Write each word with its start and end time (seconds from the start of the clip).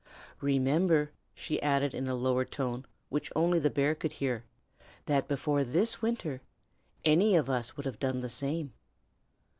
Remember," 0.41 1.11
she 1.35 1.61
added 1.61 1.93
in 1.93 2.07
a 2.07 2.15
lower 2.15 2.43
tone, 2.43 2.87
which 3.09 3.31
only 3.35 3.59
the 3.59 3.69
bear 3.69 3.93
could 3.93 4.13
hear, 4.13 4.45
"that 5.05 5.27
before 5.27 5.63
this 5.63 6.01
winter, 6.01 6.41
any 7.05 7.35
of 7.35 7.51
us 7.51 7.77
would 7.77 7.85
have 7.85 7.99
done 7.99 8.21
the 8.21 8.27
same." 8.27 8.73